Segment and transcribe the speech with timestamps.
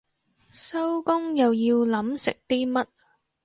[0.51, 2.87] 收工又要諗食啲乜